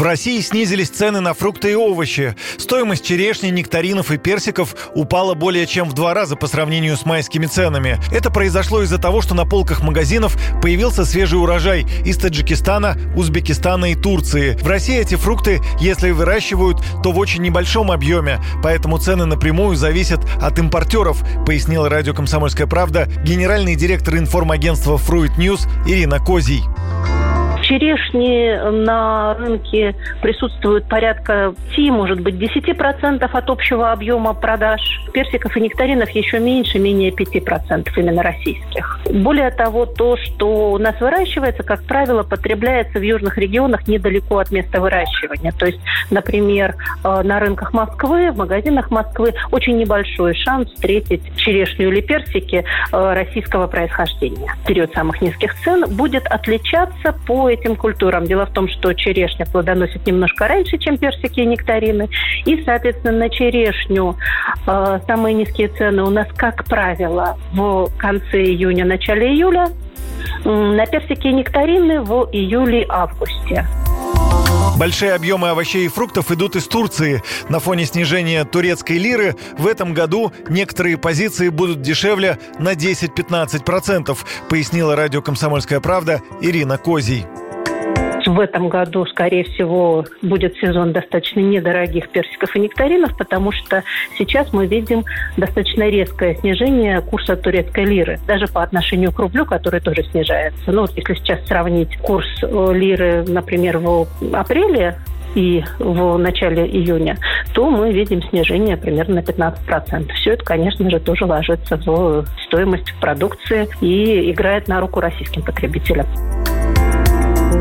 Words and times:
В 0.00 0.02
России 0.02 0.40
снизились 0.40 0.88
цены 0.88 1.20
на 1.20 1.34
фрукты 1.34 1.72
и 1.72 1.74
овощи. 1.74 2.34
Стоимость 2.56 3.04
черешни, 3.04 3.48
нектаринов 3.48 4.10
и 4.10 4.16
персиков 4.16 4.74
упала 4.94 5.34
более 5.34 5.66
чем 5.66 5.90
в 5.90 5.92
два 5.92 6.14
раза 6.14 6.36
по 6.36 6.46
сравнению 6.46 6.96
с 6.96 7.04
майскими 7.04 7.44
ценами. 7.44 8.00
Это 8.10 8.30
произошло 8.30 8.80
из-за 8.80 8.96
того, 8.96 9.20
что 9.20 9.34
на 9.34 9.44
полках 9.44 9.82
магазинов 9.82 10.38
появился 10.62 11.04
свежий 11.04 11.38
урожай 11.38 11.84
из 12.02 12.16
Таджикистана, 12.16 12.96
Узбекистана 13.14 13.92
и 13.92 13.94
Турции. 13.94 14.56
В 14.62 14.66
России 14.66 14.96
эти 14.96 15.16
фрукты, 15.16 15.60
если 15.80 16.12
выращивают, 16.12 16.82
то 17.02 17.12
в 17.12 17.18
очень 17.18 17.42
небольшом 17.42 17.90
объеме, 17.90 18.40
поэтому 18.62 18.96
цены 18.96 19.26
напрямую 19.26 19.76
зависят 19.76 20.20
от 20.40 20.58
импортеров, 20.58 21.22
пояснила 21.44 21.90
радио 21.90 22.14
«Комсомольская 22.14 22.66
правда» 22.66 23.06
генеральный 23.22 23.76
директор 23.76 24.16
информагентства 24.16 24.96
«Fruit 24.96 25.36
News» 25.36 25.68
Ирина 25.86 26.20
Козий 26.20 26.64
черешни 27.70 28.70
на 28.84 29.34
рынке 29.34 29.94
присутствует 30.20 30.88
порядка 30.88 31.54
5, 31.76 31.90
может 31.90 32.20
быть, 32.20 32.34
10% 32.34 33.22
от 33.22 33.50
общего 33.50 33.92
объема 33.92 34.34
продаж. 34.34 34.80
Персиков 35.12 35.56
и 35.56 35.60
нектаринов 35.60 36.10
еще 36.10 36.40
меньше, 36.40 36.80
менее 36.80 37.10
5% 37.10 37.88
именно 37.96 38.22
российских. 38.22 39.00
Более 39.12 39.50
того, 39.52 39.86
то, 39.86 40.16
что 40.16 40.72
у 40.72 40.78
нас 40.78 41.00
выращивается, 41.00 41.62
как 41.62 41.84
правило, 41.84 42.24
потребляется 42.24 42.98
в 42.98 43.02
южных 43.02 43.38
регионах 43.38 43.86
недалеко 43.86 44.38
от 44.38 44.50
места 44.50 44.80
выращивания. 44.80 45.52
То 45.52 45.66
есть, 45.66 45.80
например, 46.10 46.74
э, 47.04 47.22
на 47.22 47.38
рынках 47.38 47.72
Москвы, 47.72 48.32
в 48.32 48.36
магазинах 48.36 48.90
Москвы 48.90 49.34
очень 49.52 49.78
небольшой 49.78 50.34
шанс 50.34 50.72
встретить 50.72 51.22
черешню 51.36 51.90
или 51.90 52.00
персики 52.00 52.64
э, 52.92 53.12
российского 53.14 53.68
происхождения. 53.68 54.56
Период 54.66 54.92
самых 54.92 55.20
низких 55.22 55.54
цен 55.62 55.84
будет 55.88 56.26
отличаться 56.26 57.14
по 57.26 57.52
этим 57.60 57.76
культурам. 57.76 58.24
Дело 58.24 58.46
в 58.46 58.52
том, 58.52 58.68
что 58.68 58.92
черешня 58.94 59.46
плодоносит 59.46 60.06
немножко 60.06 60.48
раньше, 60.48 60.78
чем 60.78 60.98
персики 60.98 61.40
и 61.40 61.46
нектарины. 61.46 62.08
И, 62.44 62.62
соответственно, 62.64 63.18
на 63.18 63.30
черешню 63.30 64.16
э, 64.66 65.00
самые 65.06 65.34
низкие 65.34 65.68
цены 65.68 66.02
у 66.02 66.10
нас, 66.10 66.28
как 66.36 66.64
правило, 66.64 67.36
в 67.52 67.88
конце 67.98 68.42
июня, 68.42 68.84
начале 68.84 69.28
июля. 69.28 69.68
На 70.44 70.86
персики 70.86 71.28
и 71.28 71.32
нектарины 71.32 72.00
в 72.00 72.28
июле-августе. 72.32 73.66
Большие 74.80 75.12
объемы 75.12 75.50
овощей 75.50 75.84
и 75.84 75.88
фруктов 75.88 76.30
идут 76.30 76.56
из 76.56 76.66
Турции. 76.66 77.22
На 77.50 77.60
фоне 77.60 77.84
снижения 77.84 78.44
турецкой 78.44 78.96
лиры 78.96 79.36
в 79.58 79.66
этом 79.66 79.92
году 79.92 80.32
некоторые 80.48 80.96
позиции 80.96 81.50
будут 81.50 81.82
дешевле 81.82 82.38
на 82.58 82.72
10-15%, 82.72 84.16
пояснила 84.48 84.96
радио 84.96 85.20
«Комсомольская 85.20 85.80
правда» 85.80 86.22
Ирина 86.40 86.78
Козий 86.78 87.26
в 88.26 88.38
этом 88.38 88.68
году, 88.68 89.06
скорее 89.06 89.44
всего, 89.44 90.04
будет 90.22 90.56
сезон 90.56 90.92
достаточно 90.92 91.40
недорогих 91.40 92.08
персиков 92.08 92.54
и 92.56 92.60
нектаринов, 92.60 93.16
потому 93.16 93.52
что 93.52 93.82
сейчас 94.18 94.52
мы 94.52 94.66
видим 94.66 95.04
достаточно 95.36 95.88
резкое 95.88 96.34
снижение 96.36 97.00
курса 97.00 97.36
турецкой 97.36 97.84
лиры, 97.84 98.18
даже 98.26 98.46
по 98.46 98.62
отношению 98.62 99.12
к 99.12 99.18
рублю, 99.18 99.44
который 99.44 99.80
тоже 99.80 100.04
снижается. 100.04 100.72
Ну, 100.72 100.82
вот 100.82 100.92
если 100.96 101.14
сейчас 101.14 101.46
сравнить 101.46 101.96
курс 101.98 102.26
э, 102.42 102.72
лиры, 102.72 103.24
например, 103.26 103.78
в 103.78 104.06
апреле 104.32 104.96
и 105.34 105.62
в 105.78 106.16
начале 106.18 106.66
июня, 106.66 107.16
то 107.54 107.70
мы 107.70 107.92
видим 107.92 108.22
снижение 108.22 108.76
примерно 108.76 109.16
на 109.16 109.20
15%. 109.20 110.12
Все 110.14 110.32
это, 110.32 110.44
конечно 110.44 110.90
же, 110.90 110.98
тоже 110.98 111.24
ложится 111.24 111.76
в 111.76 112.24
стоимость 112.46 112.94
продукции 113.00 113.68
и 113.80 114.30
играет 114.30 114.68
на 114.68 114.80
руку 114.80 115.00
российским 115.00 115.42
потребителям. 115.42 116.06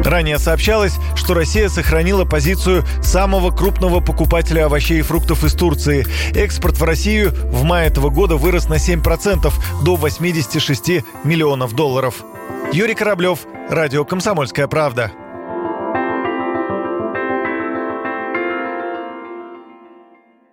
Ранее 0.04 0.40
сообщалось, 0.40 0.94
что 1.16 1.34
Россия 1.34 1.70
сохранила 1.70 2.26
позицию 2.26 2.84
самого 3.02 3.52
крупного 3.52 4.00
покупателя 4.00 4.66
овощей 4.66 5.00
и 5.00 5.04
фруктов 5.04 5.44
из 5.44 5.54
Турции. 5.54 6.06
Экспорт 6.34 6.78
в 6.78 6.84
Россию 6.84 7.32
в 7.52 7.64
мае 7.64 7.88
этого 7.88 8.10
года 8.10 8.36
вырос 8.36 8.70
на 8.70 8.76
7% 8.76 9.52
до 9.84 9.96
86 9.96 11.04
миллионов 11.24 11.74
долларов. 11.74 12.24
Юрий 12.72 12.96
Кораблев, 12.96 13.40
Радио 13.70 14.06
«Комсомольская 14.06 14.68
правда». 14.68 15.12